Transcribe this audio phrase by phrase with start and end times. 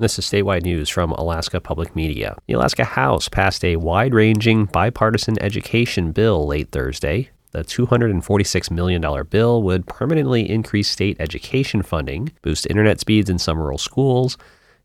[0.00, 2.34] This is statewide news from Alaska Public Media.
[2.46, 7.28] The Alaska House passed a wide ranging bipartisan education bill late Thursday.
[7.50, 13.58] The $246 million bill would permanently increase state education funding, boost internet speeds in some
[13.58, 14.38] rural schools,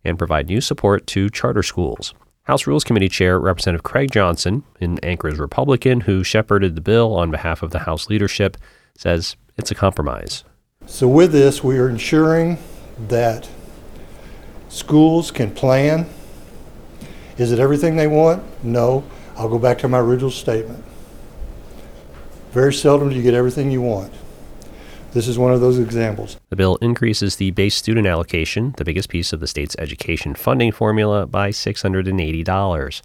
[0.04, 2.13] and provide new support to charter schools.
[2.44, 7.32] House Rules Committee Chair Representative Craig Johnson, an Anchorage Republican who shepherded the bill on
[7.32, 8.58] behalf of the House leadership,
[8.97, 10.44] says it's a compromise.
[10.88, 12.58] So, with this, we are ensuring
[13.08, 13.47] that
[14.76, 16.05] Schools can plan.
[17.38, 18.44] Is it everything they want?
[18.62, 19.05] No.
[19.38, 20.84] I'll go back to my original statement.
[22.52, 24.12] Very seldom do you get everything you want.
[25.14, 26.36] This is one of those examples.
[26.50, 30.73] The bill increases the base student allocation, the biggest piece of the state's education funding
[30.73, 33.02] formula, by $680.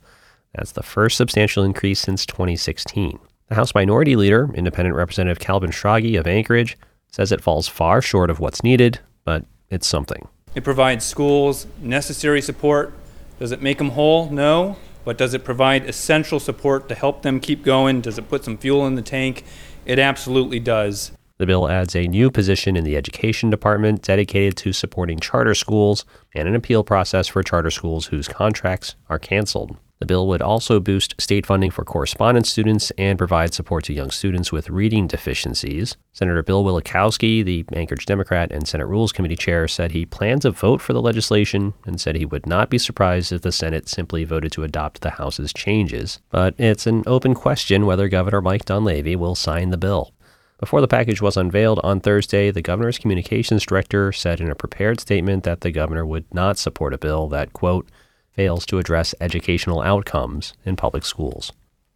[0.53, 3.17] That's the first substantial increase since 2016.
[3.47, 6.77] The House Minority Leader, Independent Representative Calvin Schrage of Anchorage,
[7.13, 10.27] says it falls far short of what's needed, but it's something.
[10.55, 12.93] It provides schools necessary support.
[13.39, 14.29] Does it make them whole?
[14.31, 14.77] No.
[15.05, 18.01] But does it provide essential support to help them keep going?
[18.01, 19.45] Does it put some fuel in the tank?
[19.87, 21.13] It absolutely does.
[21.41, 26.05] The bill adds a new position in the Education Department dedicated to supporting charter schools
[26.35, 29.79] and an appeal process for charter schools whose contracts are canceled.
[30.01, 34.11] The bill would also boost state funding for correspondence students and provide support to young
[34.11, 35.97] students with reading deficiencies.
[36.13, 40.51] Senator Bill Wielechowski, the Anchorage Democrat and Senate Rules Committee chair, said he plans to
[40.51, 44.25] vote for the legislation and said he would not be surprised if the Senate simply
[44.25, 46.21] voted to adopt the House's changes.
[46.29, 50.13] But it's an open question whether Governor Mike Dunleavy will sign the bill.
[50.61, 55.01] Before the package was unveiled on Thursday, the governor's communications director said in a prepared
[55.01, 57.89] statement that the governor would not support a bill that, quote,
[58.35, 61.51] fails to address educational outcomes in public schools.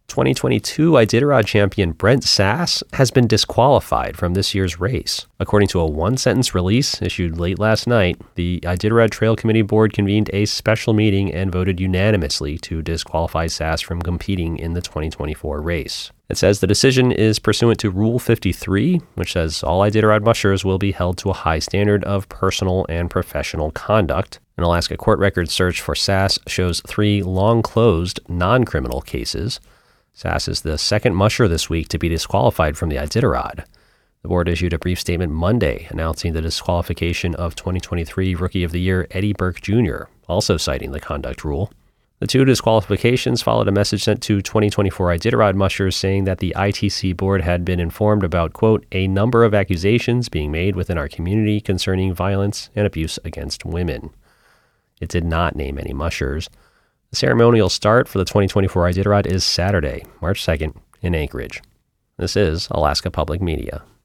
[0.07, 5.25] 2022 Iditarod champion Brent Sass has been disqualified from this year's race.
[5.39, 9.93] According to a one sentence release issued late last night, the Iditarod Trail Committee Board
[9.93, 15.61] convened a special meeting and voted unanimously to disqualify Sass from competing in the 2024
[15.61, 16.11] race.
[16.29, 20.79] It says the decision is pursuant to Rule 53, which says all Iditarod mushers will
[20.79, 24.39] be held to a high standard of personal and professional conduct.
[24.57, 29.59] An Alaska court record search for Sass shows three long closed non criminal cases.
[30.17, 33.65] Sass is the second musher this week to be disqualified from the Iditarod.
[34.21, 38.79] The board issued a brief statement Monday announcing the disqualification of 2023 Rookie of the
[38.79, 41.69] Year Eddie Burke Jr., also citing the conduct rule.
[42.19, 47.17] The two disqualifications followed a message sent to 2024 Iditarod mushers saying that the ITC
[47.17, 51.59] board had been informed about, quote, a number of accusations being made within our community
[51.59, 54.11] concerning violence and abuse against women.
[55.01, 56.49] It did not name any mushers.
[57.11, 61.61] The ceremonial start for the 2024 Iditarod is Saturday, March 2nd, in Anchorage.
[62.17, 63.83] This is Alaska Public Media.